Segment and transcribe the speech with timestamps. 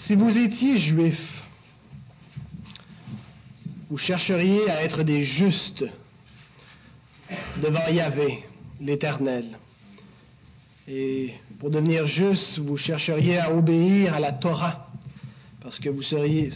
[0.00, 1.42] Si vous étiez juif,
[3.90, 5.84] vous chercheriez à être des justes
[7.62, 8.42] devant Yahvé,
[8.80, 9.58] l'Éternel.
[10.88, 14.88] Et pour devenir juste, vous chercheriez à obéir à la Torah,
[15.60, 16.50] parce que vous, seriez,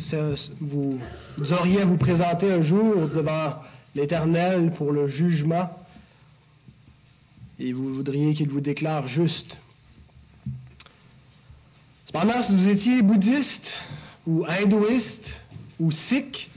[0.60, 0.98] vous,
[1.52, 3.56] auriez à vous présenter un jour devant
[3.94, 5.68] l'Éternel pour le jugement,
[7.60, 9.58] et vous voudriez qu'il vous déclare juste.
[12.14, 13.76] Cependant, si vous étiez bouddhiste
[14.24, 15.42] ou hindouiste
[15.80, 16.48] ou sikh,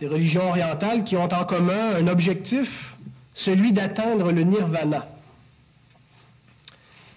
[0.00, 2.96] des religions orientales qui ont en commun un objectif,
[3.34, 5.06] celui d'atteindre le nirvana,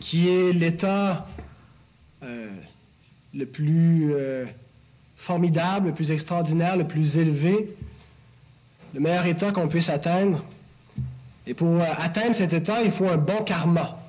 [0.01, 1.25] qui est l'état
[2.21, 2.49] euh,
[3.33, 4.45] le plus euh,
[5.15, 7.77] formidable, le plus extraordinaire, le plus élevé,
[8.93, 10.43] le meilleur état qu'on puisse atteindre.
[11.47, 14.02] Et pour atteindre cet état, il faut un bon karma.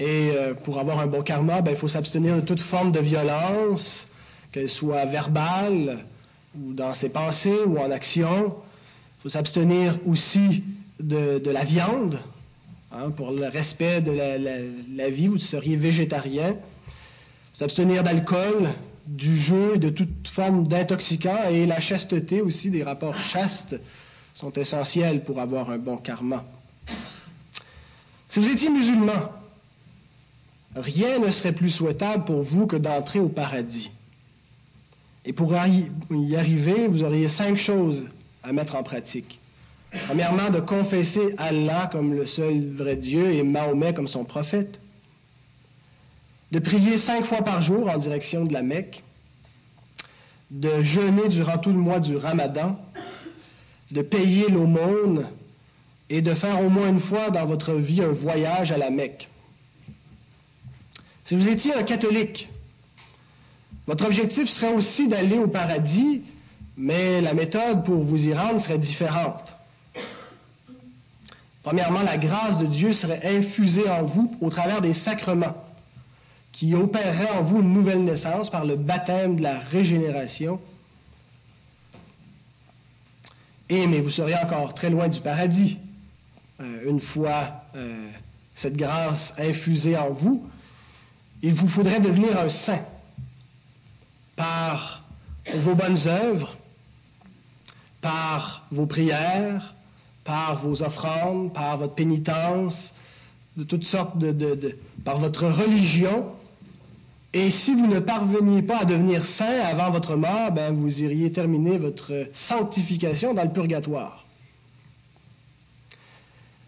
[0.00, 0.32] Et
[0.64, 4.08] pour avoir un bon karma, ben, il faut s'abstenir de toute forme de violence,
[4.50, 5.98] qu'elle soit verbale,
[6.58, 8.54] ou dans ses pensées ou en action.
[9.18, 10.64] Il faut s'abstenir aussi
[10.98, 12.20] de, la viande
[12.92, 15.28] hein, pour le respect de la, vie.
[15.28, 16.56] Vous seriez végétarien.
[17.52, 18.70] S'abstenir d'alcool,
[19.06, 23.78] du jeu, de toute forme d'intoxicant et la chasteté aussi, des rapports chastes
[24.34, 26.44] sont essentiels pour avoir un bon karma.
[28.28, 29.32] Si vous étiez musulman,
[30.76, 33.90] rien ne serait plus souhaitable pour vous que d'entrer au paradis.
[35.24, 38.06] Et pour y arriver, vous auriez cinq choses
[38.42, 39.38] à mettre en pratique.
[40.06, 44.80] Premièrement, de confesser Allah comme le seul vrai Dieu et Mahomet comme son prophète.
[46.52, 49.02] De prier cinq fois par jour en direction de la Mecque.
[50.50, 52.78] De jeûner durant tout le mois du Ramadan.
[53.90, 55.26] De payer l'aumône
[56.08, 59.28] et de faire au moins une fois dans votre vie un voyage à la Mecque.
[61.30, 62.48] Si vous étiez un catholique,
[63.86, 66.24] votre objectif serait aussi d'aller au paradis,
[66.76, 69.56] mais la méthode pour vous y rendre serait différente.
[71.62, 75.54] Premièrement, la grâce de Dieu serait infusée en vous au travers des sacrements
[76.50, 80.60] qui opéreraient en vous une nouvelle naissance par le baptême de la régénération.
[83.68, 85.78] Et mais vous seriez encore très loin du paradis.
[86.60, 88.08] Euh, une fois euh,
[88.56, 90.44] cette grâce infusée en vous,
[91.42, 92.82] il vous faudrait devenir un saint
[94.36, 95.02] par
[95.54, 96.56] vos bonnes œuvres,
[98.00, 99.74] par vos prières,
[100.24, 102.94] par vos offrandes, par votre pénitence,
[103.56, 106.26] de toutes sortes de, par votre religion.
[107.32, 111.32] Et si vous ne parveniez pas à devenir saint avant votre mort, ben vous iriez
[111.32, 114.24] terminer votre sanctification dans le purgatoire.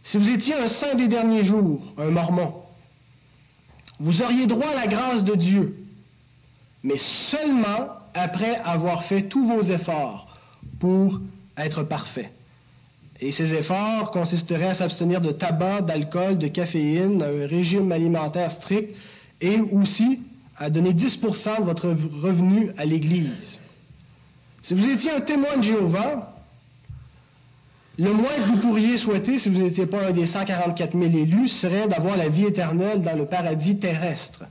[0.04, 2.61] Si vous étiez un saint des derniers jours, un mormon,
[4.02, 5.82] vous auriez droit à la grâce de Dieu
[6.82, 10.26] mais seulement après avoir fait tous vos efforts
[10.80, 11.20] pour
[11.56, 12.30] être parfait.
[13.20, 18.96] Et ces efforts consisteraient à s'abstenir de tabac, d'alcool, de caféine, d'un régime alimentaire strict
[19.40, 20.20] et aussi
[20.56, 23.60] à donner 10% de votre revenu à l'Église.
[24.60, 26.31] Si vous étiez un témoin de Jéhovah,
[28.02, 31.48] le moins que vous pourriez souhaiter, si vous n'étiez pas un des 144 000 élus,
[31.48, 34.42] serait d'avoir la vie éternelle dans le paradis terrestre.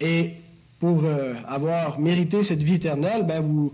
[0.00, 0.32] Et
[0.80, 3.70] pour euh, avoir mérité cette vie éternelle, ben, vous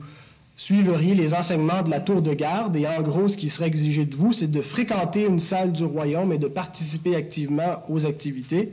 [0.57, 2.75] suivriez les enseignements de la tour de garde.
[2.75, 5.85] Et en gros, ce qui serait exigé de vous, c'est de fréquenter une salle du
[5.85, 8.73] royaume et de participer activement aux activités,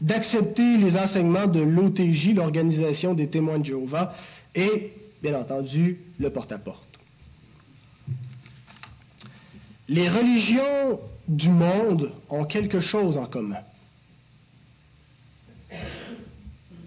[0.00, 4.14] d'accepter les enseignements de l'OTJ, l'Organisation des témoins de Jéhovah,
[4.54, 4.92] et,
[5.24, 6.99] bien entendu, le porte-à-porte.
[9.90, 13.60] Les religions du monde ont quelque chose en commun.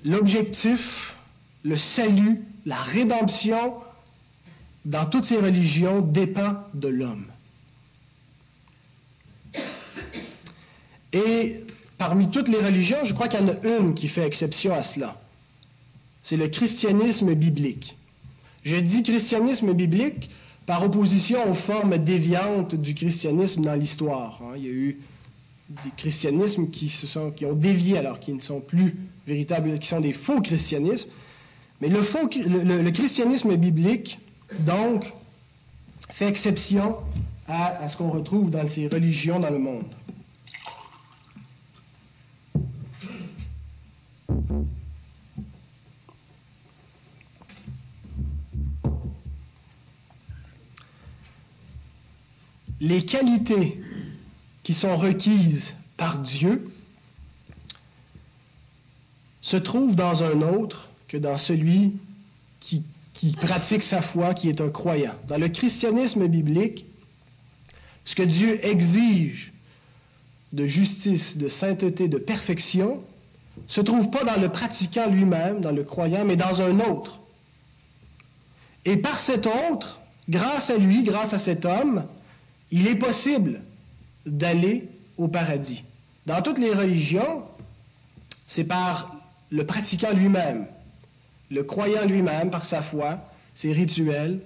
[0.03, 1.15] l'objectif,
[1.63, 3.75] le salut, la rédemption
[4.85, 7.25] dans toutes ces religions dépend de l'homme.
[11.13, 11.63] Et
[11.97, 14.83] parmi toutes les religions, je crois qu'il y en a une qui fait exception à
[14.83, 15.21] cela.
[16.21, 17.95] C'est le christianisme biblique.
[18.65, 20.29] Je dis christianisme biblique
[20.65, 24.41] par opposition aux formes déviantes du christianisme dans l'histoire.
[24.41, 24.53] Hein.
[24.57, 24.99] Il y a eu
[25.69, 28.95] des christianismes qui, se sont, qui ont dévié alors qu'ils ne sont plus
[29.27, 31.09] véritables, qui sont des faux christianismes.
[31.81, 34.19] Mais le, faux, le, christianisme biblique,
[34.59, 35.11] donc,
[36.11, 36.97] fait exception
[37.47, 39.83] à ce qu'on retrouve dans ces religions dans le monde.
[52.83, 53.79] Les qualités
[54.63, 56.69] qui sont requises par Dieu
[59.41, 61.93] se trouve dans un autre que dans celui
[62.59, 62.83] qui,
[63.39, 65.13] pratique sa foi, qui est un croyant.
[65.29, 66.85] Dans le christianisme biblique,
[68.03, 69.53] ce que Dieu exige
[70.51, 73.01] de justice, de sainteté, de perfection,
[73.65, 77.21] se trouve pas dans le pratiquant lui-même, dans le croyant, mais dans un autre.
[78.83, 82.03] Et par cet autre, grâce à lui, grâce à cet homme,
[82.71, 83.61] il est possible
[84.25, 85.83] d'aller au paradis.
[86.25, 87.43] Dans toutes les religions,
[88.47, 89.15] c'est par
[89.49, 90.65] le pratiquant lui-même,
[91.51, 93.19] le croyant lui-même, par sa foi,
[93.55, 94.39] ses rituels,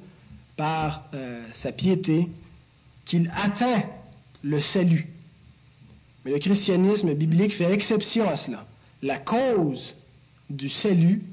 [0.55, 2.27] par euh, sa piété,
[3.05, 3.83] qu'il atteint
[4.43, 5.07] le salut.
[6.25, 8.65] Mais le christianisme biblique fait exception à cela.
[9.01, 9.95] La cause
[10.49, 11.23] du salut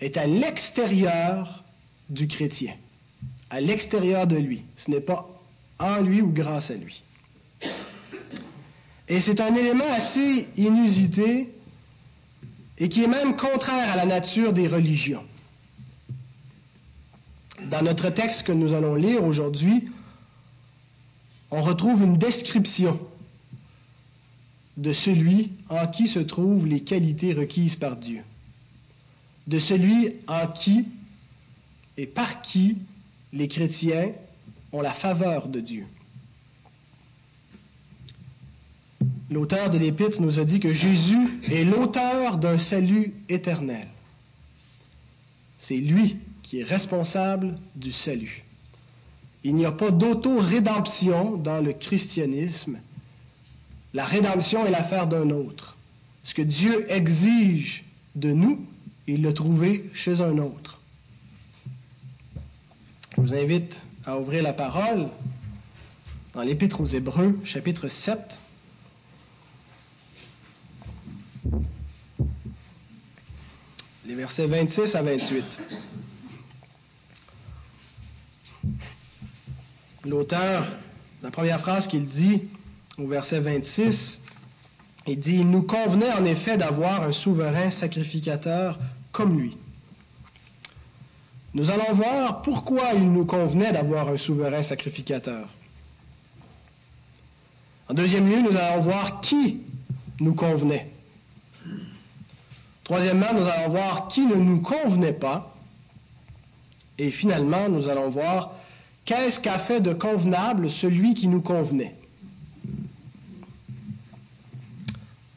[0.00, 1.64] est à l'extérieur
[2.10, 2.74] du chrétien,
[3.48, 4.64] à l'extérieur de lui.
[4.76, 5.33] Ce n'est pas
[5.78, 7.02] en lui ou grâce à lui.
[9.08, 11.50] Et c'est un élément assez inusité
[12.78, 15.24] et qui est même contraire à la nature des religions.
[17.70, 19.88] Dans notre texte que nous allons lire aujourd'hui,
[21.50, 22.98] on retrouve une description
[24.76, 28.22] de celui en qui se trouvent les qualités requises par Dieu,
[29.46, 30.86] de celui en qui
[31.96, 32.78] et par qui
[33.32, 34.10] les chrétiens
[34.74, 35.86] ont la faveur de Dieu.
[39.30, 43.86] L'auteur de l'Épître nous a dit que Jésus est l'auteur d'un salut éternel.
[45.58, 48.44] C'est lui qui est responsable du salut.
[49.44, 52.78] Il n'y a pas d'auto-rédemption dans le christianisme.
[53.92, 55.76] La rédemption est l'affaire d'un autre.
[56.24, 57.84] Ce que Dieu exige
[58.16, 58.66] de nous,
[59.06, 60.80] il l'a trouvé chez un autre.
[63.16, 65.08] Je vous invite à ouvrir la parole
[66.34, 68.18] dans l'Épître aux Hébreux, chapitre 7.
[74.06, 75.44] Les versets 26 à 28.
[80.04, 80.66] L'auteur,
[81.22, 82.42] la première phrase qu'il dit
[82.98, 84.20] au verset 26,
[85.06, 88.78] il dit, Il nous convenait en effet d'avoir un souverain sacrificateur
[89.12, 89.56] comme lui.
[91.54, 95.48] Nous allons voir pourquoi il nous convenait d'avoir un souverain sacrificateur.
[97.88, 99.62] En deuxième lieu, nous allons voir qui
[100.20, 100.90] nous convenait.
[102.82, 105.54] Troisièmement, nous allons voir qui ne nous convenait pas.
[106.98, 108.52] Et finalement, nous allons voir
[109.04, 111.94] Qu'est-ce qu'a fait de convenable celui qui nous convenait?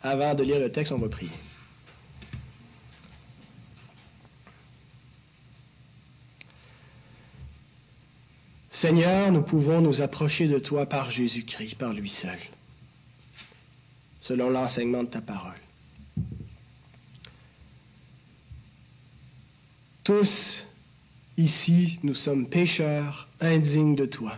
[0.02, 1.32] Avant de lire le texte, on va prier.
[8.78, 12.38] Seigneur, nous pouvons nous approcher de toi par Jésus-Christ, par lui seul,
[14.20, 15.60] selon l'enseignement de ta parole.
[20.04, 20.64] Tous
[21.38, 24.38] Ici, nous sommes pécheurs, indignes de toi.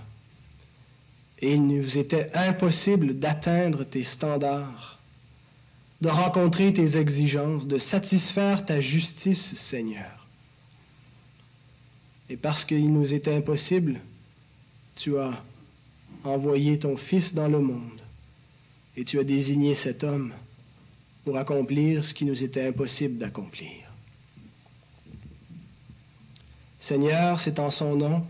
[1.39, 4.99] Et il nous était impossible d'atteindre tes standards,
[5.99, 10.27] de rencontrer tes exigences, de satisfaire ta justice, Seigneur.
[12.29, 13.99] Et parce qu'il nous était impossible,
[14.99, 15.41] tu as
[16.25, 18.01] envoyé ton Fils dans le monde
[18.97, 20.33] et tu as désigné cet homme
[21.23, 23.71] pour accomplir ce qui nous était impossible d'accomplir.
[26.79, 28.25] Seigneur, c'est en son nom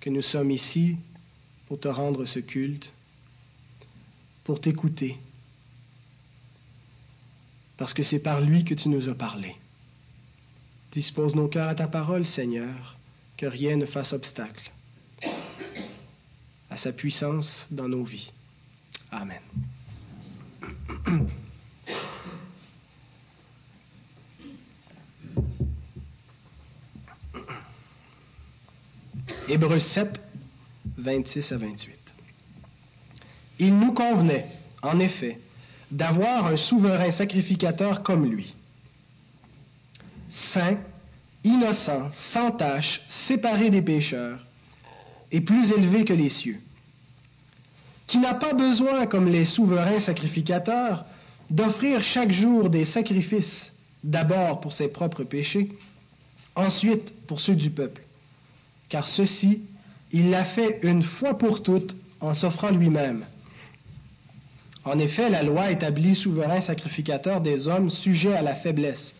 [0.00, 0.96] que nous sommes ici
[1.66, 2.92] pour te rendre ce culte,
[4.44, 5.16] pour t'écouter,
[7.76, 9.56] parce que c'est par lui que tu nous as parlé.
[10.92, 12.96] Dispose nos cœurs à ta parole, Seigneur,
[13.36, 14.73] que rien ne fasse obstacle
[16.74, 18.32] à sa puissance dans nos vies.
[19.12, 19.38] Amen.
[29.48, 30.20] Hébreux 7,
[30.98, 31.94] 26 à 28.
[33.60, 34.48] Il nous convenait,
[34.82, 35.38] en effet,
[35.92, 38.56] d'avoir un souverain sacrificateur comme lui,
[40.28, 40.78] saint,
[41.44, 44.44] innocent, sans tache, séparé des pécheurs,
[45.34, 46.60] et plus élevé que les cieux,
[48.06, 51.04] qui n'a pas besoin, comme les souverains sacrificateurs,
[51.50, 53.72] d'offrir chaque jour des sacrifices,
[54.02, 55.68] d'abord pour ses propres péchés,
[56.56, 58.00] ensuite pour ceux du peuple
[58.88, 59.62] car ceci,
[60.12, 63.26] il l'a fait une fois pour toutes en s'offrant lui-même.
[64.84, 69.16] En effet, la loi établit souverain sacrificateur des hommes sujets à la faiblesse,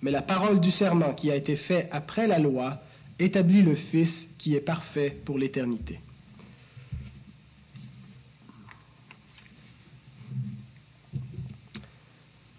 [0.00, 2.80] mais la parole du serment qui a été fait après la loi
[3.18, 6.00] établit le Fils qui est parfait pour l'éternité.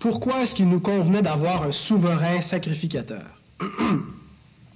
[0.03, 3.23] pourquoi est-ce qu'il nous convenait d'avoir un souverain sacrificateur?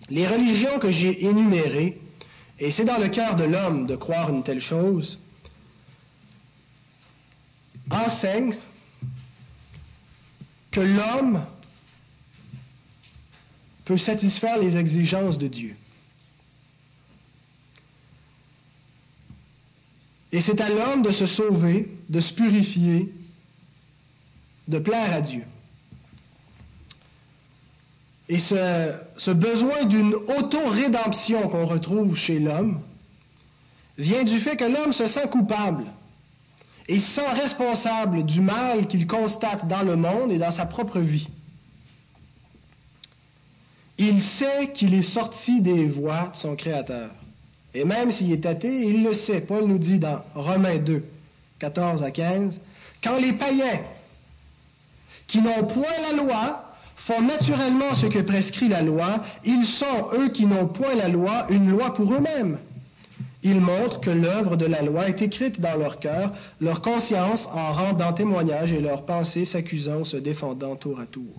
[0.09, 1.99] Les religions que j'ai énumérées,
[2.61, 5.19] et c'est dans le cœur de l'homme de croire une telle chose,
[7.91, 8.55] enseignent
[10.71, 11.41] que l'homme
[13.87, 15.73] peut satisfaire les exigences de Dieu.
[20.33, 23.13] Et c'est à l'homme de se sauver, de se purifier,
[24.67, 25.43] de plaire à Dieu.
[28.27, 32.81] Et ce, besoin d'une auto-rédemption qu'on retrouve chez l'homme
[33.97, 35.85] vient du fait que l'homme se sent coupable
[36.89, 40.99] et se sent responsable du mal qu'il constate dans le monde et dans sa propre
[40.99, 41.29] vie.
[43.97, 47.09] Il sait qu'il est sorti des voies de son Créateur.
[47.73, 49.41] Et même s'il est athée, il le sait.
[49.41, 51.03] Paul nous dit dans Romains 2,
[51.59, 52.59] 14 à 15,
[53.03, 53.81] quand les païens
[55.27, 56.63] qui n'ont point la loi
[56.95, 61.45] font naturellement ce que prescrit la loi, ils sont, eux qui n'ont point la loi,
[61.49, 62.57] une loi pour eux-mêmes.
[63.43, 67.71] Ils montrent que l'œuvre de la loi est écrite dans leur cœur, leur conscience en
[67.71, 71.33] rendant témoignage et leurs pensées s'accusant, se défendant tour à tour.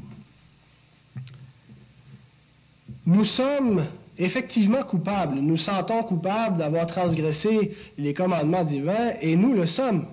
[3.08, 3.86] Nous sommes
[4.18, 10.04] effectivement coupables, nous sentons coupables d'avoir transgressé les commandements divins et nous le sommes.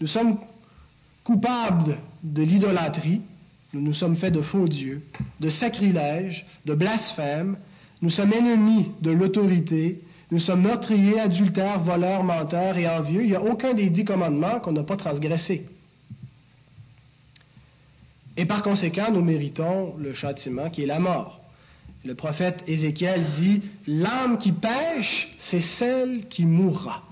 [0.00, 0.38] Nous sommes
[1.24, 3.20] coupables de l'idolâtrie,
[3.74, 5.02] nous nous sommes faits de faux dieux,
[5.40, 7.58] de sacrilège, de blasphème,
[8.00, 13.24] nous sommes ennemis de l'autorité, nous sommes meurtriers, adultères, voleurs, menteurs et envieux.
[13.24, 15.66] Il n'y a aucun des dix commandements qu'on n'a pas transgressé.
[18.38, 21.40] Et par conséquent, nous méritons le châtiment qui est la mort.
[22.04, 27.02] Le prophète Ézéchiel dit, L'âme qui pêche, c'est celle qui mourra.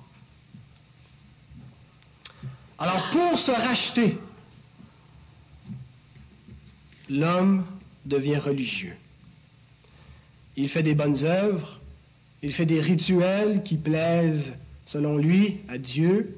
[2.78, 4.18] Alors pour se racheter,
[7.10, 7.66] l'homme
[8.04, 8.94] devient religieux.
[10.56, 11.80] Il fait des bonnes œuvres,
[12.42, 14.52] il fait des rituels qui plaisent,
[14.84, 16.36] selon lui, à Dieu.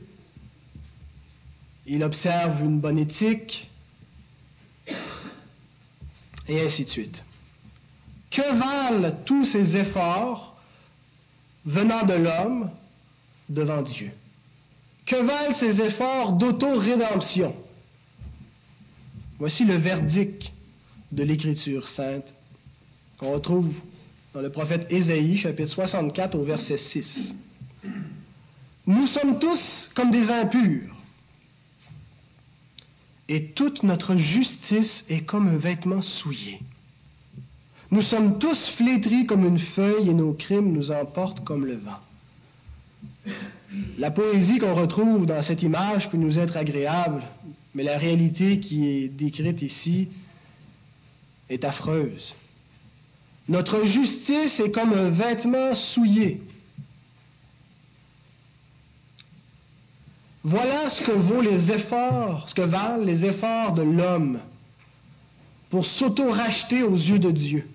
[1.86, 3.68] Il observe une bonne éthique,
[6.48, 7.24] et ainsi de suite.
[8.30, 10.56] Que valent tous ces efforts
[11.64, 12.70] venant de l'homme
[13.48, 14.10] devant Dieu?
[15.06, 17.54] Que valent ces efforts d'auto-rédemption?
[19.38, 20.52] Voici le verdict
[21.12, 22.34] de l'Écriture sainte
[23.18, 23.80] qu'on retrouve
[24.34, 27.34] dans le prophète Ésaïe, chapitre 64, au verset 6.
[28.86, 30.94] Nous sommes tous comme des impurs,
[33.28, 36.60] et toute notre justice est comme un vêtement souillé.
[37.90, 41.98] Nous sommes tous flétris comme une feuille, et nos crimes nous emportent comme le vent.
[43.98, 47.22] La poésie qu'on retrouve dans cette image peut nous être agréable,
[47.74, 50.08] mais la réalité qui est décrite ici
[51.50, 52.34] est affreuse.
[53.48, 56.42] Notre justice est comme un vêtement souillé.
[60.44, 64.38] Voilà ce que vaut les efforts, ce que valent les efforts de l'homme
[65.70, 67.68] pour s'auto-racheter aux yeux de Dieu.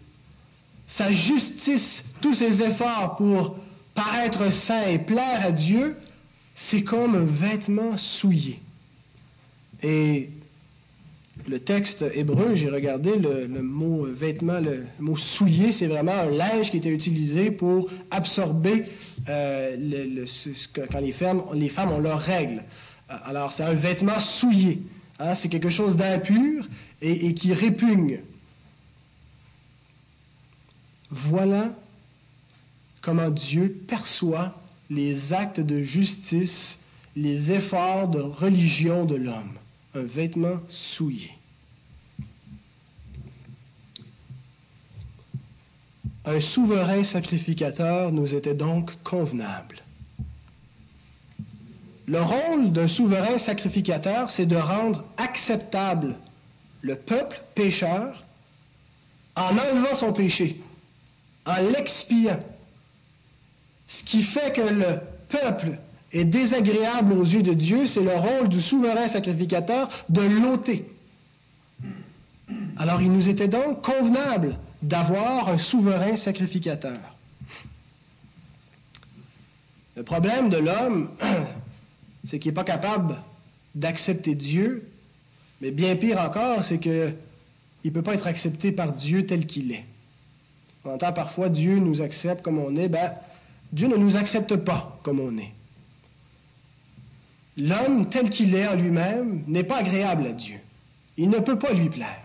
[0.87, 3.57] Sa justice, tous ses efforts pour
[3.93, 5.97] paraître saint et plaire à Dieu,
[6.55, 8.59] c'est comme un vêtement souillé.
[9.81, 10.29] Et
[11.47, 16.71] le texte hébreu, j'ai regardé le, mot vêtement, le, mot souillé, c'est vraiment un linge
[16.71, 18.85] qui était utilisé pour absorber
[19.29, 20.25] euh,
[20.91, 21.41] quand les femmes,
[21.91, 22.63] ont leurs règles.
[23.07, 24.81] Alors, c'est un vêtement souillé.
[25.19, 26.67] Hein, c'est quelque chose d'impur
[27.01, 28.19] et qui répugne.
[31.11, 31.69] Voilà
[33.01, 34.55] comment Dieu perçoit
[34.89, 36.79] les actes de justice,
[37.15, 39.53] les efforts de religion de l'homme.
[39.95, 41.31] Un vêtement souillé.
[46.25, 49.83] Un souverain sacrificateur nous était donc convenable.
[52.07, 56.15] Le rôle d'un souverain sacrificateur, c'est de rendre acceptable
[56.81, 58.23] le peuple pécheur
[59.35, 60.61] en enlevant son péché,
[61.45, 62.39] en l'expiant,
[63.87, 65.77] ce qui fait que le peuple
[66.13, 70.85] est désagréable aux yeux de Dieu, c'est le rôle du souverain sacrificateur de l'ôter.
[72.77, 76.99] Alors il nous était donc convenable d'avoir un souverain sacrificateur.
[79.95, 81.09] Le problème de l'homme,
[82.23, 83.15] c'est qu'il n'est pas capable
[83.75, 84.87] d'accepter Dieu,
[85.61, 87.15] mais bien pire encore, c'est qu'il
[87.85, 89.85] ne peut pas être accepté par Dieu tel qu'il est.
[90.85, 92.89] On entend parfois Dieu nous accepte comme on est.
[92.89, 93.13] Ben,
[93.71, 95.51] Dieu ne nous accepte pas comme on est.
[97.57, 100.59] L'homme tel qu'il est en lui-même n'est pas agréable à Dieu.
[101.17, 102.23] Il ne peut pas lui plaire.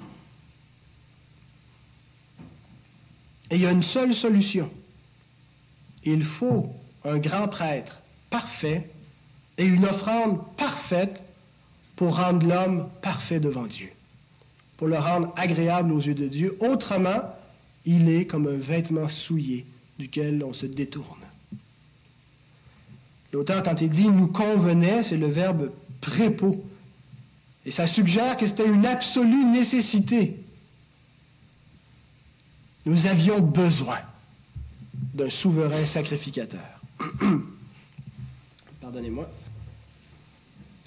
[3.50, 4.70] Et il y a une seule solution.
[6.04, 6.72] Il faut
[7.04, 8.90] un grand prêtre parfait
[9.58, 11.22] et une offrande parfaite
[11.96, 13.90] pour rendre l'homme parfait devant Dieu,
[14.76, 16.56] pour le rendre agréable aux yeux de Dieu.
[16.60, 17.34] Autrement,
[17.84, 19.66] il est comme un vêtement souillé
[19.98, 21.27] duquel on se détourne.
[23.32, 25.70] L'auteur, quand il dit nous convenait, c'est le verbe
[26.00, 26.64] prépo.
[27.66, 30.38] Et ça suggère que c'était une absolue nécessité.
[32.86, 33.98] Nous avions besoin
[34.94, 36.80] d'un souverain sacrificateur.
[38.80, 39.28] Pardonnez-moi.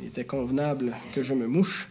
[0.00, 1.88] Il était convenable que je me mouche.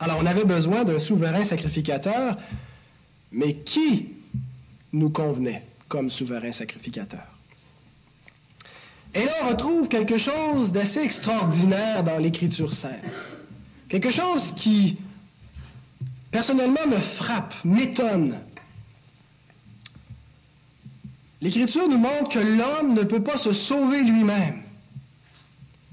[0.00, 2.36] Alors, on avait besoin d'un souverain sacrificateur,
[3.32, 4.10] mais qui
[4.92, 7.26] nous convenait comme souverain sacrificateur?
[9.14, 13.04] Et là, on retrouve quelque chose d'assez extraordinaire dans l'Écriture sainte.
[13.88, 14.98] Quelque chose qui,
[16.30, 18.38] personnellement, me frappe, m'étonne.
[21.40, 24.62] L'Écriture nous montre que l'homme ne peut pas se sauver lui-même.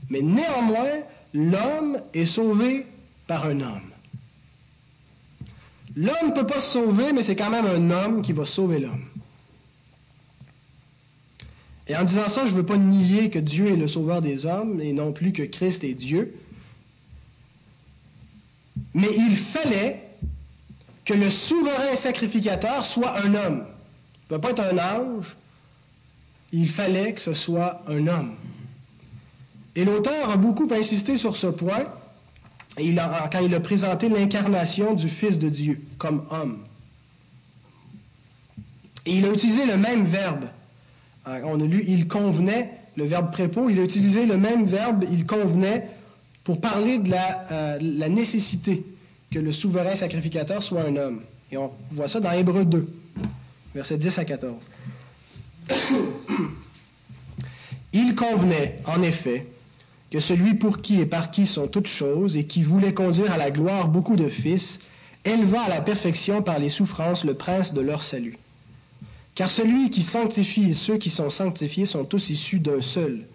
[0.10, 2.86] Mais néanmoins, l'homme est sauvé
[3.28, 3.95] par un homme.
[5.96, 8.80] L'homme ne peut pas se sauver, mais c'est quand même un homme qui va sauver
[8.80, 9.06] l'homme.
[11.88, 14.46] Et en disant ça, je ne veux pas nier que Dieu est le sauveur des
[14.46, 16.36] hommes et non plus que Christ est Dieu.
[18.94, 20.02] Mais il fallait
[21.06, 23.66] que le souverain sacrificateur soit un homme.
[24.30, 25.36] Il ne peut pas être un ange.
[26.52, 28.34] Il fallait que ce soit un homme.
[29.76, 31.86] Et l'auteur a beaucoup insisté sur ce point
[32.76, 36.60] quand il a présenté l'incarnation du Fils de Dieu comme homme.
[39.06, 40.46] Et il a utilisé le même verbe
[41.28, 45.26] on a lu il convenait, le verbe prépo, il a utilisé le même verbe il
[45.26, 45.90] convenait
[46.44, 48.86] pour parler de la, euh, nécessité
[49.32, 51.22] que le souverain sacrificateur soit un homme.
[51.52, 52.88] Et on voit ça dans Hébreu 2,
[53.74, 54.70] versets 10 à 14.
[57.94, 59.48] il convenait, en effet,
[60.12, 63.38] que celui pour qui et par qui sont toutes choses et qui voulait conduire à
[63.38, 64.80] la gloire beaucoup de fils,
[65.26, 68.38] éleva à la perfection par les souffrances le prince de leur salut.
[69.34, 73.26] Car celui qui sanctifie et ceux qui sont sanctifiés sont tous issus d'un seul.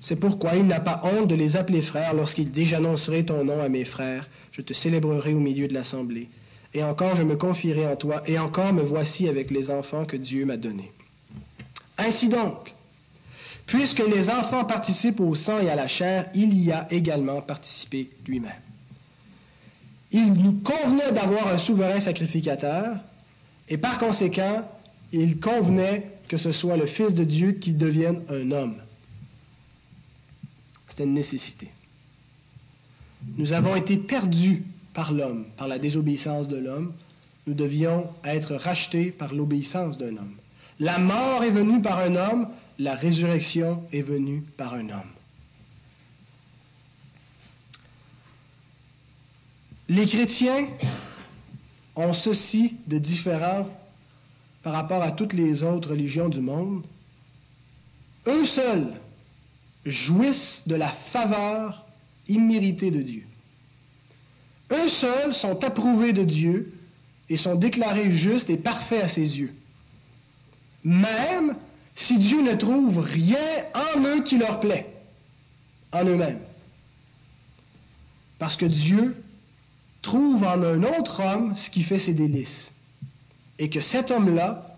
[0.00, 3.62] C'est pourquoi il n'a pas honte de les appeler frères lorsqu'il dit J'annoncerai ton nom
[3.62, 6.28] à mes frères, je te célébrerai au milieu de l'assemblée.
[6.74, 10.16] Et encore je me confierai en toi, et encore me voici avec les enfants que
[10.16, 10.92] Dieu m'a donnés.
[11.96, 12.74] Ainsi donc,
[13.68, 18.10] puisque les enfants participent au sang et à la chair, il y a également participé
[18.26, 18.50] lui-même.
[20.10, 22.96] Il nous convenait d'avoir un souverain sacrificateur,
[23.68, 24.66] et par conséquent,
[25.12, 28.76] il convenait que ce soit le Fils de Dieu qui devienne un homme.
[30.88, 31.68] C'était une nécessité.
[33.36, 36.94] Nous avons été perdus par l'homme, par la désobéissance de l'homme.
[37.46, 40.36] Nous devions être rachetés par l'obéissance d'un homme.
[40.80, 42.48] La mort est venue par un homme,
[42.78, 45.12] la résurrection est venue par un homme.
[49.88, 50.68] Les chrétiens
[51.96, 53.68] ont ceci de différent
[54.62, 56.86] par rapport à toutes les autres religions du monde,
[58.26, 58.92] eux seuls
[59.86, 61.86] jouissent de la faveur
[62.28, 63.24] imméritée de Dieu.
[64.70, 66.72] Eux seuls sont approuvés de Dieu
[67.30, 69.54] et sont déclarés justes et parfaits à ses yeux.
[70.84, 71.56] Même
[71.98, 74.86] si Dieu ne trouve rien en eux qui leur plaît,
[75.90, 76.38] en eux-mêmes.
[78.38, 79.20] Parce que Dieu
[80.00, 82.72] trouve en un autre homme ce qui fait ses délices
[83.58, 84.76] et que cet homme-là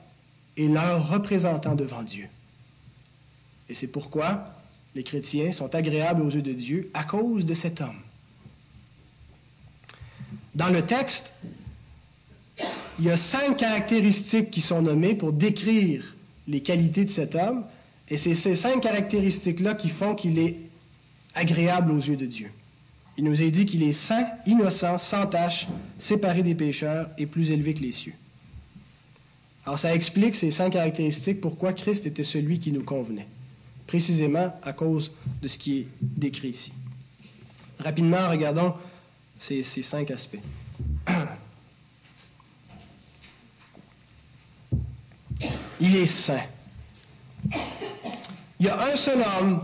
[0.56, 2.26] est leur représentant devant Dieu.
[3.68, 4.54] Et c'est pourquoi
[4.94, 8.00] les chrétiens sont agréables aux yeux de Dieu à cause de cet homme.
[10.54, 11.34] Dans le texte,
[12.98, 16.16] il y a cinq caractéristiques qui sont nommées pour décrire
[16.48, 17.64] les qualités de cet homme,
[18.08, 20.56] et c'est ces cinq caractéristiques-là qui font qu'il est
[21.34, 22.50] agréable aux yeux de Dieu.
[23.16, 27.50] Il nous est dit qu'il est saint, innocent, sans tache, séparé des pécheurs et plus
[27.50, 28.14] élevé que les cieux.
[29.64, 33.26] Alors ça explique ces cinq caractéristiques pourquoi Christ était celui qui nous convenait,
[33.86, 36.72] précisément à cause de ce qui est décrit ici.
[37.78, 38.74] Rapidement, regardons
[39.38, 40.40] ces, ces cinq aspects.
[45.80, 46.42] Il est saint.
[48.58, 49.62] Il y a un seul homme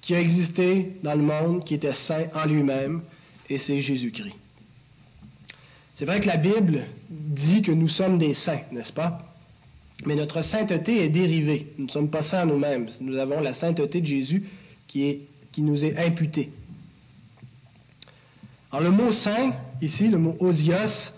[0.00, 3.02] qui a existé dans le monde, qui était saint en lui-même,
[3.50, 4.36] et c'est Jésus-Christ.
[5.96, 9.34] C'est vrai que la Bible dit que nous sommes des saints, n'est-ce pas?
[10.06, 11.72] Mais notre sainteté est dérivée.
[11.76, 12.86] Nous ne sommes pas saints nous-mêmes.
[13.00, 14.48] Nous avons la sainteté de Jésus
[14.86, 15.26] qui,
[15.58, 16.52] nous est imputée.
[18.70, 21.12] Alors le mot saint, ici, le mot osios,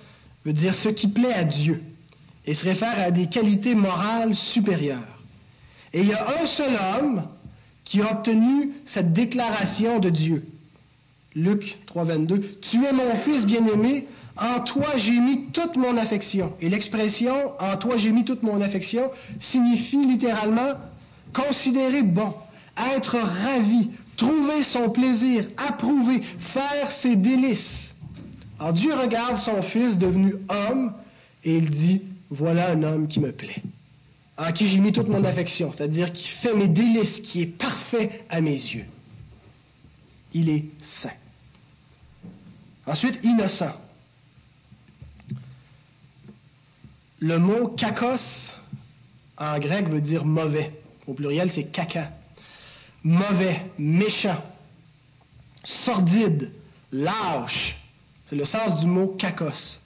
[0.46, 1.82] veut dire ce qui plaît à Dieu
[2.50, 5.22] et se réfère à des qualités morales supérieures.
[5.92, 7.22] Et il y a un seul homme
[7.84, 10.44] qui a obtenu cette déclaration de Dieu.
[11.36, 16.52] Luc 3.22, Tu es mon fils bien-aimé, en toi j'ai mis toute mon affection.
[16.60, 20.72] Et l'expression En toi j'ai mis toute mon affection signifie littéralement
[21.32, 22.34] considérer bon,
[22.96, 27.94] être ravi, trouver son plaisir, approuver, faire ses délices.
[28.58, 30.94] Alors Dieu regarde son fils devenu homme
[31.44, 33.62] et il dit Voilà un homme qui me plaît,
[34.38, 38.24] en qui j'ai mis toute mon affection, c'est-à-dire qui fait mes délices, qui est parfait
[38.28, 38.86] à mes yeux.
[40.32, 41.10] Il est saint.
[42.86, 43.74] Ensuite, innocent.
[47.18, 48.54] Le mot kakos
[49.36, 50.72] en grec veut dire mauvais.
[51.06, 52.12] Au pluriel, c'est caca.
[53.02, 54.42] Mauvais, méchant,
[55.64, 56.52] sordide,
[56.92, 57.76] lâche.
[58.26, 59.80] C'est le sens du mot kakos.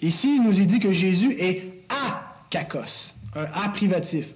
[0.00, 4.26] Ici, il nous est dit que Jésus est à kakos, un a privatif.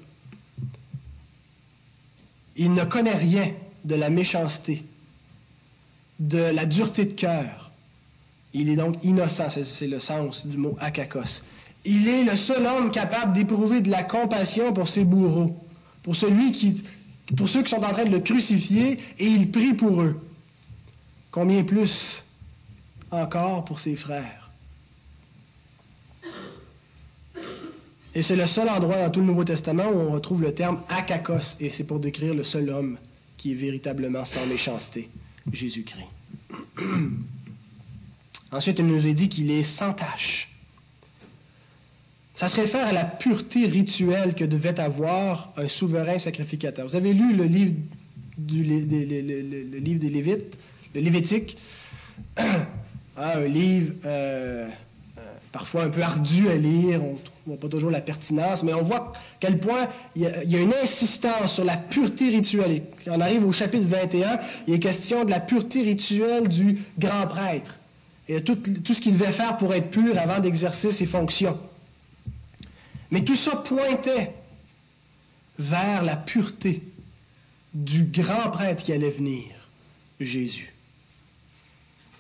[2.57, 3.53] Il ne connaît rien
[3.85, 4.85] de la méchanceté,
[6.19, 7.71] de la dureté de cœur.
[8.53, 11.43] Il est donc innocent, c'est le sens du mot akakos.
[11.85, 15.57] Il est le seul homme capable d'éprouver de la compassion pour ses bourreaux,
[16.03, 16.83] pour ceux qui
[17.67, 20.21] sont en train de le crucifier, et il prie pour eux.
[21.31, 22.25] Combien plus
[23.11, 24.42] encore pour ses frères?
[28.15, 30.83] Et c'est le seul endroit dans tout le Nouveau Testament où on retrouve le terme
[30.89, 32.99] akakos, et c'est pour décrire le seul homme
[33.39, 35.09] qui est véritablement sans méchanceté,
[35.51, 36.09] Jésus-Christ.
[38.53, 40.51] Ensuite, il nous est dit qu'il est sans tache.
[42.35, 46.87] Ça se réfère à la pureté rituelle que devait avoir un souverain sacrificateur.
[46.87, 47.75] Vous avez lu le livre,
[48.37, 50.59] du, livre des Lévites,
[50.95, 51.57] le Lévitique,
[52.37, 54.69] ah, un livre euh,
[55.53, 58.83] parfois un peu ardu à lire, on ne voit pas toujours la pertinence, mais on
[58.83, 62.83] voit quel point il y, a, une insistance sur la pureté rituelle.
[63.07, 67.79] On arrive au chapitre 21, il est question de la pureté rituelle du grand prêtre
[68.29, 71.59] et tout, tout ce qu'il devait faire pour être pur avant d'exercer ses fonctions.
[73.11, 74.33] Mais tout ça pointait
[75.59, 76.83] vers la pureté
[77.75, 79.45] du grand prêtre qui allait venir,
[80.19, 80.73] Jésus.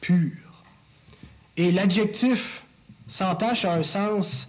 [0.03, 0.33] Pur.
[1.57, 2.62] Et l'adjectif
[3.07, 4.49] sans tâche a un sens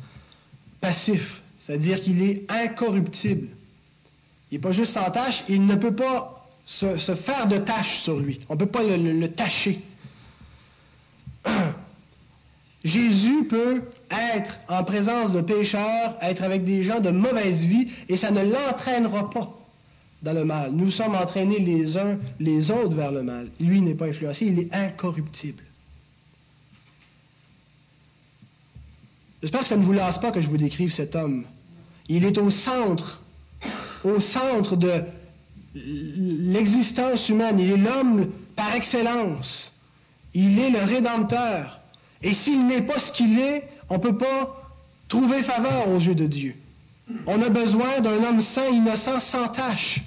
[0.82, 3.48] passif, c'est-à-dire qu'il est incorruptible.
[4.52, 8.20] Il n'est pas juste sans tâche, il ne peut pas se, faire de tâche sur
[8.20, 8.40] lui.
[8.50, 9.82] On ne peut pas le, le, le tâcher.
[12.84, 18.18] Jésus peut être en présence de pécheurs, être avec des gens de mauvaise vie, et
[18.18, 19.58] ça ne l'entraînera pas
[20.22, 20.72] dans le mal.
[20.72, 23.50] Nous sommes entraînés les uns les autres vers le mal.
[23.60, 25.64] Lui n'est pas influencé, il est incorruptible.
[29.44, 31.44] J'espère que ça ne vous lasse pas que je vous décrive cet homme.
[32.08, 33.22] Il est au centre,
[34.06, 35.04] au centre de
[35.76, 37.60] l'existence humaine.
[37.60, 39.74] Il est l'homme par excellence.
[40.34, 41.82] Il est le Rédempteur.
[42.22, 44.72] Et s'il n'est pas ce qu'il est, on ne peut pas
[45.10, 46.56] trouver faveur aux yeux de Dieu.
[47.28, 50.04] On a besoin d'un homme saint, innocent, sans tache.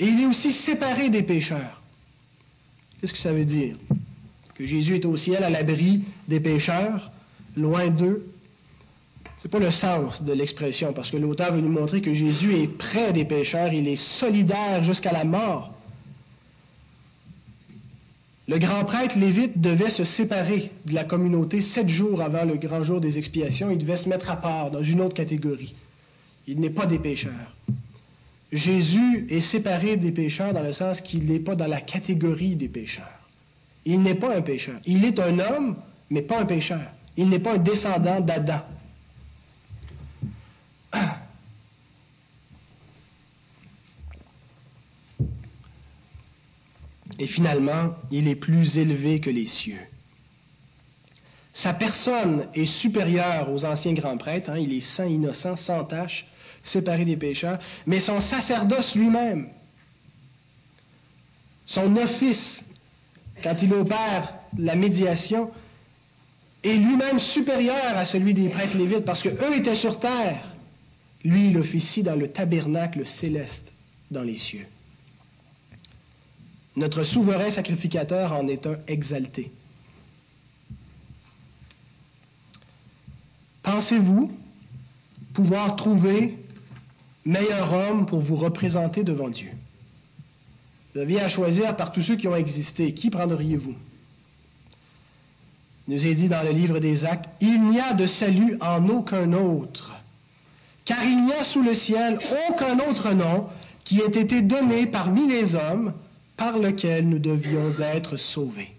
[0.00, 1.82] Et il est aussi séparé des pécheurs.
[2.98, 3.76] Qu'est-ce que ça veut dire?
[4.54, 7.11] Que Jésus est au ciel à l'abri des pécheurs,
[7.56, 8.26] loin d'eux.
[9.38, 12.54] Ce n'est pas le sens de l'expression, parce que l'auteur veut nous montrer que Jésus
[12.54, 15.74] est près des pécheurs, il est solidaire jusqu'à la mort.
[18.48, 22.82] Le grand prêtre lévite devait se séparer de la communauté sept jours avant le grand
[22.82, 23.70] jour des expiations.
[23.70, 25.74] Il devait se mettre à part dans une autre catégorie.
[26.46, 27.54] Il n'est pas des pécheurs.
[28.52, 32.68] Jésus est séparé des pécheurs dans le sens qu'il n'est pas dans la catégorie des
[32.68, 33.06] pécheurs.
[33.84, 34.78] Il n'est pas un pécheur.
[34.86, 35.76] Il est un homme,
[36.10, 36.90] mais pas un pécheur.
[37.16, 38.60] Il n'est pas un descendant d'Adam.
[47.18, 49.78] Et finalement, il est plus élevé que les cieux.
[51.52, 54.58] Sa personne est supérieure aux anciens grands prêtres, hein.
[54.58, 56.26] il est saint, innocent, sans tache,
[56.62, 59.50] séparé des pécheurs, mais son sacerdoce lui-même,
[61.66, 62.64] son office,
[63.42, 65.50] quand il opère la médiation,
[66.62, 70.44] est lui-même supérieur à celui des prêtres lévites, parce qu'eux étaient sur terre.
[71.24, 73.72] Lui, il officie dans le tabernacle céleste
[74.10, 74.66] dans les cieux.
[76.76, 79.52] Notre souverain sacrificateur en est un exalté.
[83.62, 84.32] Pensez-vous
[85.34, 86.36] pouvoir trouver
[87.24, 89.50] meilleur homme pour vous représenter devant Dieu?
[90.94, 92.92] Vous aviez à choisir par tous ceux qui ont existé.
[92.94, 93.74] Qui prendriez-vous?
[95.92, 99.34] Nous est dit dans le livre des Actes, il n'y a de salut en aucun
[99.34, 99.92] autre,
[100.86, 103.46] car il n'y a sous le ciel aucun autre nom
[103.84, 105.92] qui ait été donné parmi les hommes
[106.38, 108.72] par lequel nous devions être sauvés.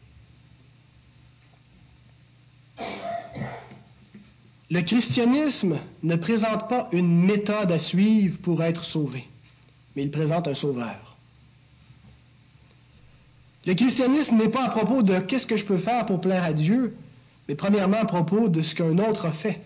[4.71, 9.28] Le christianisme ne présente pas une méthode à suivre pour être sauvé,
[9.95, 11.15] mais il présente un sauveur.
[13.67, 16.54] Le christianisme n'est pas à propos de qu'est-ce que je peux faire pour plaire à
[16.54, 16.95] Dieu,
[17.47, 19.62] mais premièrement à propos de ce qu'un autre a fait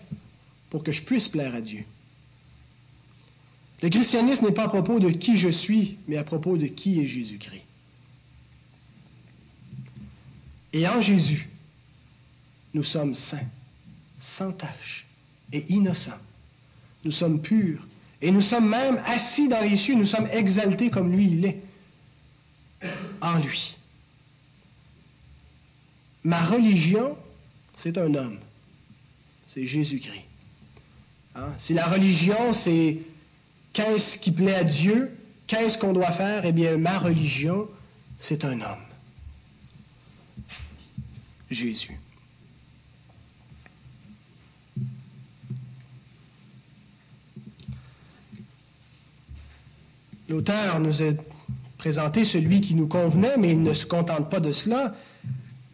[0.70, 1.84] pour que je puisse plaire à Dieu.
[3.82, 7.00] Le christianisme n'est pas à propos de qui je suis, mais à propos de qui
[7.00, 7.64] est Jésus-Christ.
[10.72, 11.48] Et en Jésus,
[12.74, 13.48] nous sommes saints,
[14.18, 15.06] sans tache
[15.52, 16.18] et innocents.
[17.04, 17.86] Nous sommes purs
[18.20, 21.62] et nous sommes même assis dans les cieux, nous sommes exaltés comme lui il est,
[23.20, 23.76] en lui.
[26.24, 27.16] Ma religion,
[27.78, 28.38] c'est un homme,
[29.46, 30.24] c'est Jésus-Christ.
[31.36, 31.52] Hein?
[31.58, 32.98] Si la religion, c'est
[33.72, 37.68] qu'est-ce qui plaît à Dieu, qu'est-ce qu'on doit faire, eh bien, ma religion,
[38.18, 38.84] c'est un homme.
[41.50, 41.98] Jésus.
[50.28, 51.12] L'auteur nous a
[51.78, 54.94] présenté celui qui nous convenait, mais il ne se contente pas de cela.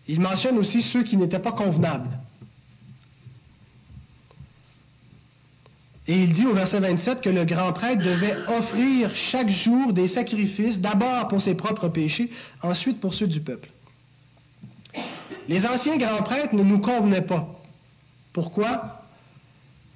[0.09, 2.11] Il mentionne aussi ceux qui n'étaient pas convenables.
[6.07, 10.07] Et il dit au verset 27 que le grand prêtre devait offrir chaque jour des
[10.07, 12.31] sacrifices, d'abord pour ses propres péchés,
[12.63, 13.71] ensuite pour ceux du peuple.
[15.49, 17.49] Les anciens grands prêtres ne nous convenaient pas.
[18.35, 19.03] Pourquoi?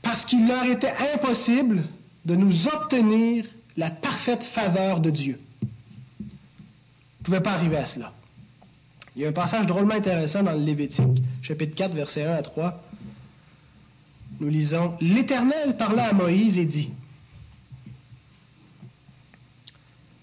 [0.01, 1.85] Parce qu'il leur était impossible
[2.25, 3.44] de nous obtenir
[3.77, 5.38] la parfaite faveur de Dieu.
[6.21, 6.27] Ils
[7.21, 8.12] ne pouvaient pas arriver à cela.
[9.18, 12.42] Il y a un passage drôlement intéressant dans le Lévitique, chapitre 4, versets 1 à
[12.42, 12.81] 3.
[14.38, 16.92] Nous lisons L'Éternel parla à Moïse et dit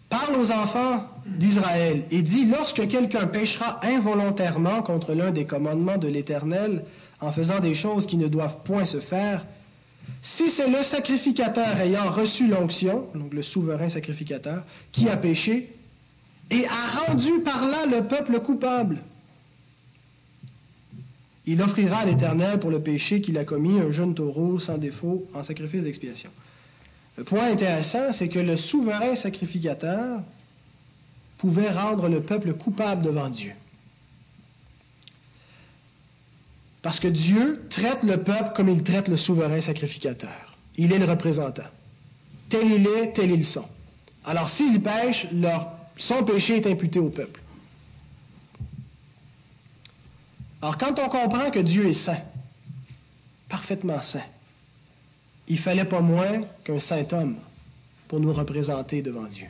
[0.08, 6.08] Parle aux enfants d'Israël et dit, lorsque quelqu'un péchera involontairement contre l'un des commandements de
[6.08, 6.86] l'Éternel
[7.20, 9.46] en faisant des choses qui ne doivent point se faire,
[10.22, 15.76] si c'est le sacrificateur ayant reçu l'onction, donc le souverain sacrificateur, qui a péché,
[16.52, 19.02] et a rendu par là le peuple coupable,
[21.48, 25.28] il offrira à l'Éternel pour le péché qu'il a commis un jeune taureau sans défaut
[25.34, 26.32] en sacrifice d'expiation.
[27.18, 30.22] Le point intéressant, c'est que le souverain sacrificateur
[31.38, 33.54] pouvait rendre le peuple coupable devant Dieu.
[36.82, 40.56] Parce que Dieu traite le peuple comme il traite le souverain sacrificateur.
[40.78, 41.64] Il est le représentant.
[42.50, 43.66] Tel il est, tel ils sont.
[44.24, 47.42] Alors s'ils pêchent, leur, son péché est imputé au peuple.
[50.62, 52.22] Alors quand on comprend que Dieu est saint,
[53.50, 54.24] parfaitement saint,
[55.48, 57.36] il fallait pas moins qu'un saint homme
[58.08, 59.48] pour nous représenter devant Dieu.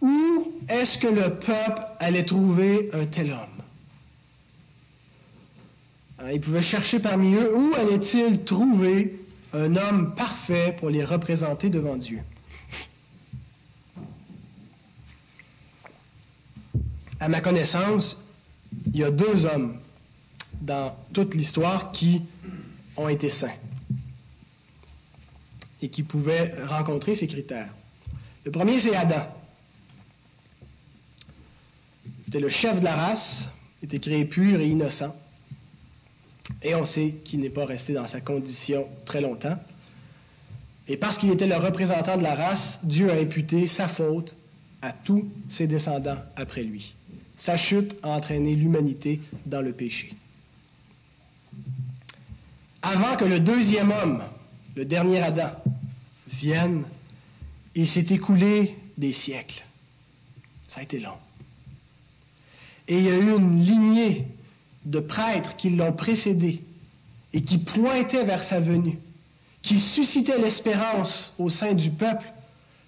[0.00, 3.62] Où est-ce que le peuple allait trouver un tel homme?
[6.32, 9.20] Il pouvait chercher parmi eux, où allait-il trouver
[9.52, 12.20] un homme parfait pour les représenter devant Dieu?
[17.20, 18.16] À ma connaissance,
[18.86, 19.78] il y a deux hommes
[20.60, 22.22] dans toute l'histoire qui
[22.96, 23.54] ont été saints
[25.82, 27.72] et qui pouvaient rencontrer ces critères.
[28.44, 29.26] Le premier, c'est Adam.
[32.24, 33.44] C'était le chef de la race,
[33.82, 35.14] il était créé pur et innocent.
[36.62, 39.58] Et on sait qu'il n'est pas resté dans sa condition très longtemps.
[40.88, 44.34] Et parce qu'il était le représentant de la race, Dieu a imputé sa faute
[44.82, 46.94] à tous ses descendants après lui.
[47.36, 50.14] Sa chute a entraîné l'humanité dans le péché.
[52.82, 54.22] Avant que le deuxième homme,
[54.76, 55.50] le dernier Adam,
[56.28, 56.84] vienne,
[57.74, 59.64] il s'est écoulé des siècles.
[60.68, 61.16] Ça a été long.
[62.86, 64.26] Et il y a eu une lignée
[64.84, 66.62] de prêtres qui l'ont précédé
[67.32, 68.98] et qui pointaient vers sa venue,
[69.62, 72.26] qui suscitaient l'espérance au sein du peuple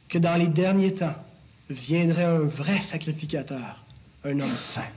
[0.09, 1.16] que dans les derniers temps
[1.72, 3.85] viendrait un vrai sacrificateur,
[4.24, 4.88] un homme saint.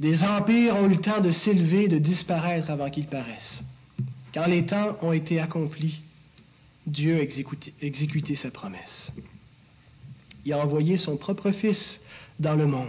[0.00, 3.64] Des empires ont eu le temps de s'élever, de disparaître avant qu'ils paraissent.
[4.32, 6.00] Quand les temps ont été accomplis,
[6.86, 9.12] Dieu a exécuté, exécuté sa promesse.
[10.44, 12.00] Il a envoyé son propre Fils
[12.38, 12.88] dans le monde,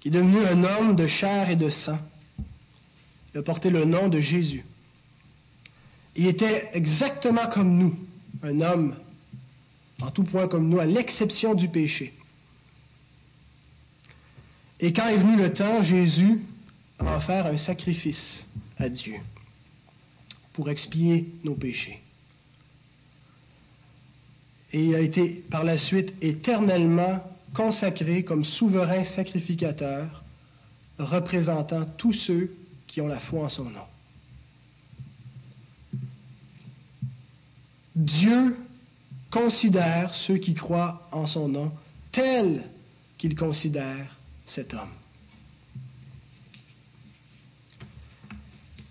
[0.00, 1.98] qui est devenu un homme de chair et de sang.
[3.34, 4.64] Il a porté le nom de Jésus.
[6.14, 7.98] Il était exactement comme nous,
[8.42, 8.94] un homme
[10.00, 12.12] en tout point comme nous, à l'exception du péché.
[14.80, 16.40] Et quand est venu le temps, Jésus
[16.98, 18.46] a offert un sacrifice
[18.78, 19.16] à Dieu
[20.52, 22.00] pour expier nos péchés.
[24.72, 27.22] Et il a été par la suite éternellement
[27.54, 30.22] consacré comme souverain sacrificateur,
[30.98, 32.54] représentant tous ceux
[32.86, 33.86] qui ont la foi en son nom.
[37.94, 38.56] Dieu
[39.30, 41.72] considère ceux qui croient en son nom
[42.12, 42.62] tels
[43.18, 44.92] qu'il considère cet homme.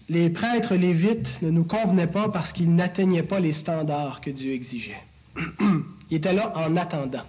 [0.07, 4.53] Les prêtres lévites ne nous convenaient pas parce qu'ils n'atteignaient pas les standards que Dieu
[4.53, 5.01] exigeait.
[6.11, 7.23] Ils étaient là en attendant.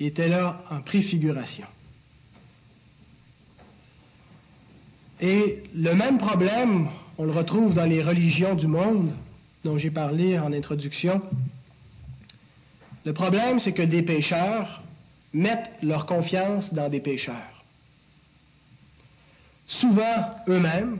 [0.00, 1.66] Ils étaient là en préfiguration.
[5.20, 9.12] Et le même problème, on le retrouve dans les religions du monde
[9.66, 11.20] dont j'ai parlé en introduction.
[13.04, 14.80] Le problème, c'est que des pécheurs
[15.32, 17.64] mettent leur confiance dans des pécheurs.
[19.66, 20.98] Souvent eux-mêmes,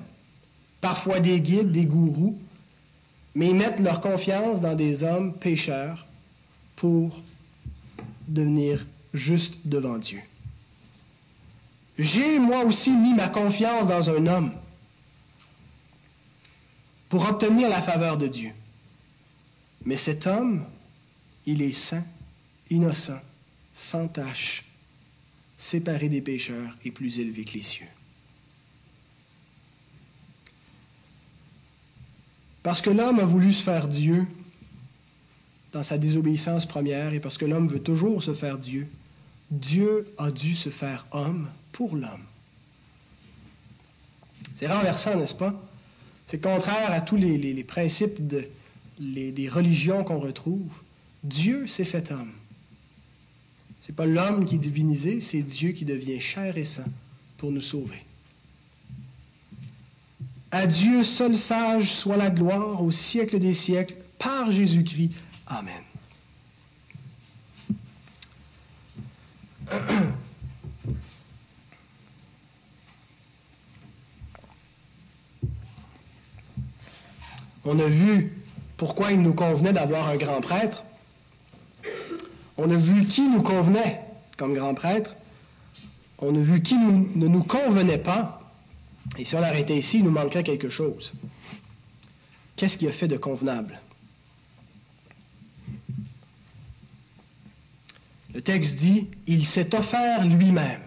[0.80, 2.36] parfois des guides, des gourous,
[3.36, 6.04] mais ils mettent leur confiance dans des hommes pécheurs
[6.74, 7.22] pour
[8.26, 10.20] devenir justes devant Dieu.
[12.00, 14.50] J'ai moi aussi mis ma confiance dans un homme
[17.16, 18.52] pour obtenir la faveur de Dieu.
[19.86, 20.66] Mais cet homme,
[21.46, 22.04] il est saint,
[22.68, 23.22] innocent,
[23.72, 24.66] sans tache,
[25.56, 27.86] séparé des pécheurs et plus élevé que les cieux.
[32.62, 34.26] Parce que l'homme a voulu se faire Dieu
[35.72, 38.90] dans sa désobéissance première et parce que l'homme veut toujours se faire Dieu,
[39.50, 42.26] Dieu a dû se faire homme pour l'homme.
[44.56, 45.54] C'est renversant, n'est-ce pas?
[46.26, 48.26] C'est contraire à tous les, principes
[48.98, 50.70] des religions qu'on retrouve.
[51.22, 52.32] Dieu s'est fait homme.
[53.80, 56.82] Ce n'est pas l'homme qui est divinisé, c'est Dieu qui devient chair et sang
[57.38, 58.02] pour nous sauver.
[60.50, 65.12] À Dieu seul sage soit la gloire au siècle des siècles, par Jésus-Christ.
[65.46, 65.82] Amen.
[77.66, 78.32] On a vu
[78.76, 80.84] pourquoi il nous convenait d'avoir un grand prêtre.
[82.56, 84.00] On a vu qui nous convenait
[84.38, 85.16] comme grand prêtre.
[86.18, 88.40] On a vu qui ne nous convenait pas.
[89.18, 91.12] Et si on l'arrêtait ici, il nous manquerait quelque chose.
[92.54, 93.80] Qu'est-ce qui a fait de convenable?
[98.32, 100.80] Le texte dit, il s'est offert lui-même.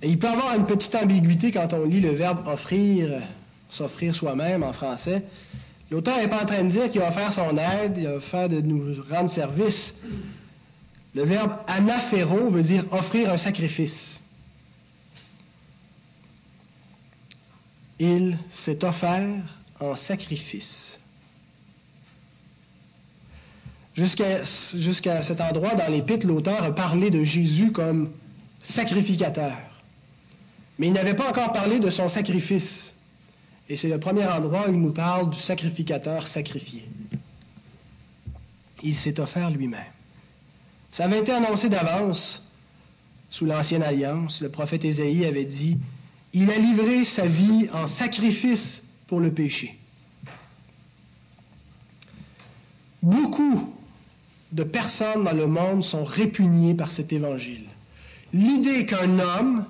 [0.00, 3.22] Et il peut avoir une petite ambiguïté quand on lit le verbe offrir
[3.68, 5.24] s'offrir soi-même en français.
[5.90, 8.48] L'auteur n'est pas en train de dire qu'il va faire son aide, il va faire
[8.48, 9.94] de nous rendre service.
[11.14, 14.20] Le verbe anaphéro veut dire offrir un sacrifice.
[17.98, 19.26] Il s'est offert
[19.80, 21.00] en sacrifice.
[23.94, 24.42] Jusqu'à
[25.22, 28.10] cet endroit dans l'Épître, l'auteur a parlé de Jésus comme
[28.60, 29.56] sacrificateur.
[30.78, 32.94] Mais il n'avait pas encore parlé de son sacrifice.
[33.68, 36.88] Et c'est le premier endroit où il nous parle du sacrificateur sacrifié.
[38.82, 39.80] Il s'est offert lui-même.
[40.92, 42.42] Ça avait été annoncé d'avance
[43.28, 44.40] sous l'Ancienne Alliance.
[44.40, 45.78] Le prophète Ésaïe avait dit,
[46.32, 49.76] Il a livré sa vie en sacrifice pour le péché.
[53.02, 53.74] Beaucoup
[54.52, 57.66] de personnes dans le monde sont répugnées par cet évangile.
[58.32, 59.64] L'idée qu'un homme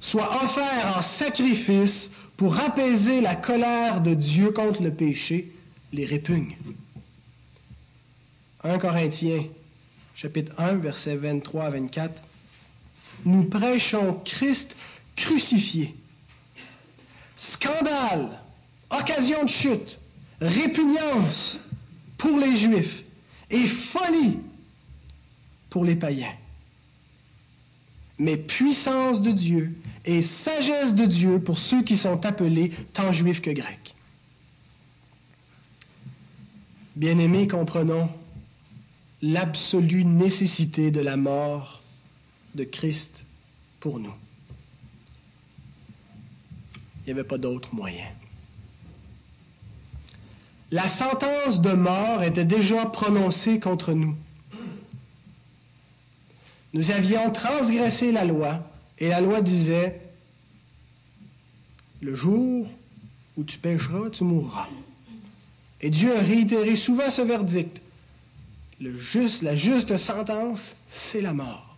[0.00, 5.52] soit offert en sacrifice pour apaiser la colère de Dieu contre le péché,
[5.92, 6.56] les répugne.
[8.62, 9.44] 1 Corinthiens,
[10.14, 12.22] chapitre 1, versets 23 à 24.
[13.24, 14.76] Nous prêchons Christ
[15.14, 15.94] crucifié.
[17.36, 18.40] Scandale,
[18.90, 19.98] occasion de chute,
[20.40, 21.58] répugnance
[22.18, 23.04] pour les Juifs
[23.50, 24.40] et folie
[25.70, 26.34] pour les païens
[28.18, 33.42] mais puissance de Dieu et sagesse de Dieu pour ceux qui sont appelés tant juifs
[33.42, 33.94] que grecs.
[36.94, 38.08] Bien-aimés, comprenons
[39.20, 41.82] l'absolue nécessité de la mort
[42.54, 43.24] de Christ
[43.80, 44.14] pour nous.
[47.00, 48.06] Il n'y avait pas d'autre moyen.
[50.70, 54.16] La sentence de mort était déjà prononcée contre nous.
[56.72, 58.60] Nous avions transgressé la loi
[58.98, 60.00] et la loi disait,
[62.00, 62.66] le jour
[63.36, 64.68] où tu pécheras, tu mourras.
[65.80, 67.82] Et Dieu a réitéré souvent ce verdict.
[68.80, 71.76] Le juste, la juste sentence, c'est la mort.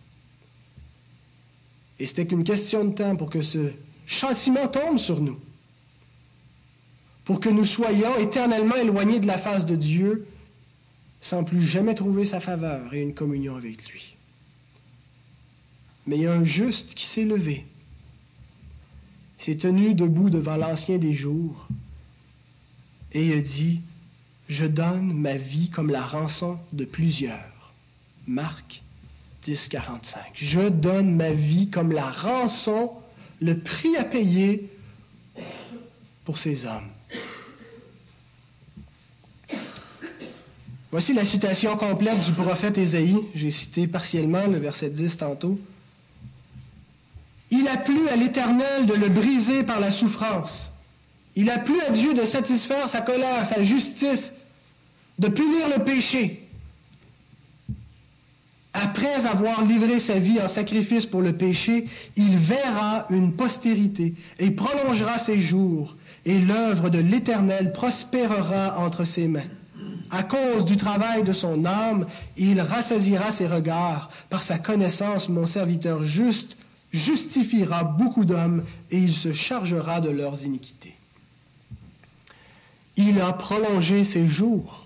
[1.99, 3.71] Et c'était qu'une question de temps pour que ce
[4.05, 5.39] châtiment tombe sur nous,
[7.25, 10.27] pour que nous soyons éternellement éloignés de la face de Dieu
[11.21, 14.15] sans plus jamais trouver sa faveur et une communion avec lui.
[16.09, 17.67] Mais il y a un juste qui s'est levé,
[19.37, 21.67] s'est tenu debout devant l'ancien des jours,
[23.13, 23.81] et il a dit,
[24.47, 27.73] je donne ma vie comme la rançon de plusieurs.
[28.25, 28.81] Marc
[29.43, 30.19] 10, 45.
[30.33, 32.89] Je donne ma vie comme la rançon,
[33.39, 34.67] le prix à payer
[36.25, 36.89] pour ces hommes.
[40.89, 43.19] Voici la citation complète du prophète Ésaïe.
[43.35, 45.59] J'ai cité partiellement le verset 10 tantôt.
[47.51, 50.71] Il a plu à l'Éternel de le briser par la souffrance.
[51.35, 54.33] Il a plu à Dieu de satisfaire sa colère, sa justice,
[55.19, 56.45] de punir le péché.
[58.73, 64.51] Après avoir livré sa vie en sacrifice pour le péché, il verra une postérité et
[64.51, 65.95] prolongera ses jours,
[66.25, 69.49] et l'œuvre de l'Éternel prospérera entre ses mains.
[70.11, 72.05] À cause du travail de son âme,
[72.37, 74.09] il rassasira ses regards.
[74.29, 76.55] Par sa connaissance, mon serviteur juste
[76.91, 80.95] justifiera beaucoup d'hommes et il se chargera de leurs iniquités.
[82.97, 84.85] Il a prolongé ses jours.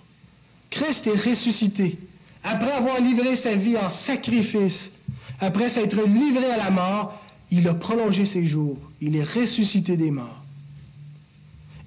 [0.69, 1.97] Christ est ressuscité.
[2.43, 4.91] Après avoir livré sa vie en sacrifice,
[5.39, 7.19] après s'être livré à la mort,
[7.51, 8.77] il a prolongé ses jours.
[9.01, 10.43] Il est ressuscité des morts.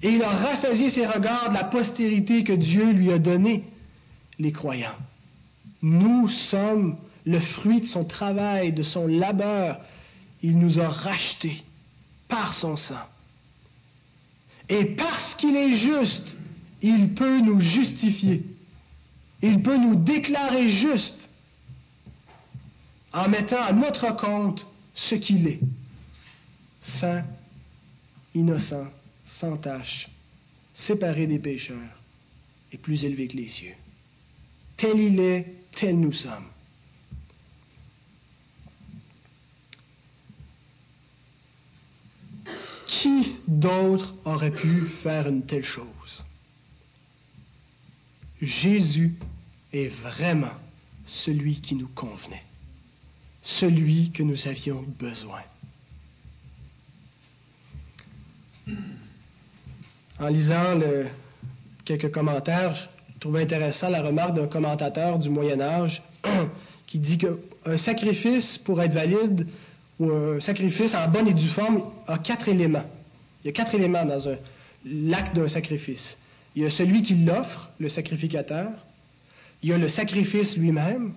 [0.01, 3.63] Et il a rassasié ses regards de la postérité que Dieu lui a donnée,
[4.39, 4.95] les croyants.
[5.81, 9.79] Nous sommes le fruit de son travail, de son labeur.
[10.43, 11.63] Il nous a rachetés
[12.27, 13.05] par son sang.
[14.69, 16.37] Et parce qu'il est juste,
[16.81, 18.43] il peut nous justifier.
[19.41, 21.29] Il peut nous déclarer juste
[23.13, 25.59] en mettant à notre compte ce qu'il est.
[26.81, 27.23] Saint,
[28.33, 28.87] innocent,
[29.25, 30.09] sans tache,
[30.73, 32.01] séparé des pécheurs
[32.71, 33.73] et plus élevé que les cieux.
[34.75, 36.45] Tel il est, tel nous sommes.
[42.87, 46.25] Qui d'autre aurait pu faire une telle chose?
[48.41, 49.15] Jésus
[49.73, 50.55] est vraiment
[51.05, 52.43] celui qui nous convenait,
[53.41, 55.41] celui que nous avions besoin.
[60.19, 60.79] En lisant
[61.83, 66.01] quelques commentaires, je trouvais intéressant la remarque d'un commentateur du Moyen Âge
[66.87, 69.47] qui dit qu'un sacrifice, pour être valide,
[69.99, 72.85] ou un sacrifice en bonne et due forme, a quatre éléments.
[73.43, 74.19] Il y a quatre éléments dans
[74.85, 76.17] l'acte d'un sacrifice.
[76.55, 78.69] Il y a celui qui l'offre, le sacrificateur.
[79.63, 81.13] Il y a le sacrifice lui-même.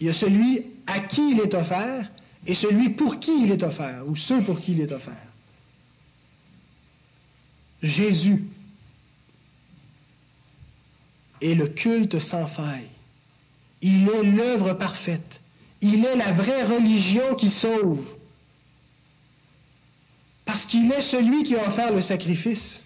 [0.00, 2.10] Il y a celui à qui il est offert
[2.46, 5.14] et celui pour qui il est offert, ou ceux pour qui il est offert.
[7.82, 8.44] Jésus
[11.40, 12.88] est le culte sans faille.
[13.82, 15.40] Il est l'œuvre parfaite.
[15.80, 18.04] Il est la vraie religion qui sauve.
[20.44, 22.82] Parce qu'il est celui qui a offert le sacrifice.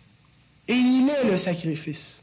[0.68, 2.22] Et il est le sacrifice.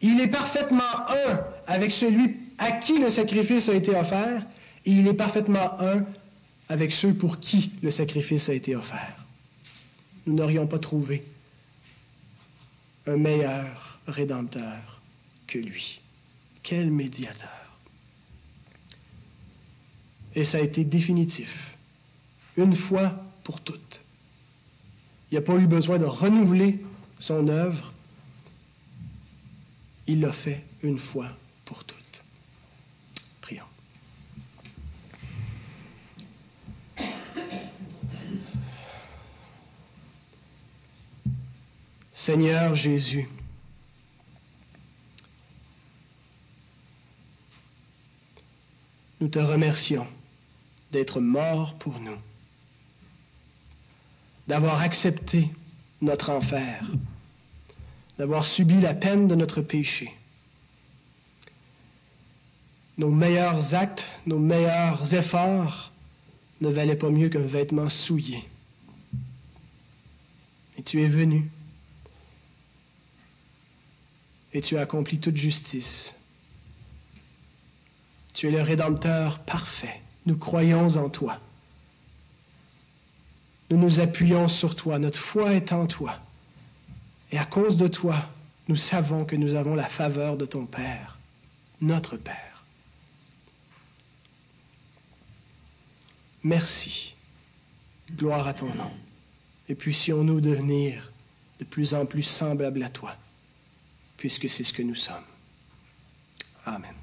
[0.00, 4.44] Il est parfaitement un avec celui à qui le sacrifice a été offert,
[4.84, 6.04] et il est parfaitement un
[6.68, 9.16] avec ceux pour qui le sacrifice a été offert.
[10.26, 11.24] Nous n'aurions pas trouvé
[13.06, 15.00] un meilleur rédempteur
[15.46, 16.00] que lui.
[16.62, 17.61] Quel médiateur.
[20.34, 21.76] Et ça a été définitif,
[22.56, 24.02] une fois pour toutes.
[25.30, 26.80] Il n'y a pas eu besoin de renouveler
[27.18, 27.92] son œuvre.
[30.06, 31.28] Il l'a fait une fois
[31.64, 32.24] pour toutes.
[33.40, 33.64] Prions.
[42.12, 43.28] Seigneur Jésus,
[49.20, 50.06] nous te remercions
[50.92, 52.18] d'être mort pour nous,
[54.46, 55.50] d'avoir accepté
[56.02, 56.90] notre enfer,
[58.18, 60.12] d'avoir subi la peine de notre péché.
[62.98, 65.92] Nos meilleurs actes, nos meilleurs efforts
[66.60, 68.44] ne valaient pas mieux qu'un vêtement souillé.
[70.76, 71.50] Et tu es venu
[74.52, 76.14] et tu as accompli toute justice.
[78.34, 80.00] Tu es le Rédempteur parfait.
[80.26, 81.38] Nous croyons en toi.
[83.70, 84.98] Nous nous appuyons sur toi.
[84.98, 86.18] Notre foi est en toi.
[87.30, 88.28] Et à cause de toi,
[88.68, 91.18] nous savons que nous avons la faveur de ton Père,
[91.80, 92.64] notre Père.
[96.44, 97.14] Merci.
[98.10, 98.90] Gloire à ton nom.
[99.68, 101.12] Et puissions-nous devenir
[101.58, 103.16] de plus en plus semblables à toi,
[104.16, 105.24] puisque c'est ce que nous sommes.
[106.64, 107.01] Amen.